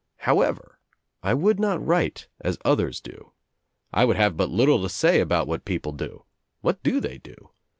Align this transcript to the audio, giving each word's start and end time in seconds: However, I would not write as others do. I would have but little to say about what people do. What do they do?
However, 0.17 0.79
I 1.21 1.35
would 1.35 1.59
not 1.59 1.85
write 1.85 2.27
as 2.39 2.57
others 2.65 3.01
do. 3.01 3.33
I 3.93 4.03
would 4.03 4.15
have 4.15 4.35
but 4.35 4.49
little 4.49 4.81
to 4.81 4.89
say 4.89 5.19
about 5.19 5.45
what 5.47 5.63
people 5.63 5.91
do. 5.91 6.23
What 6.61 6.81
do 6.81 6.99
they 6.99 7.19
do? 7.19 7.51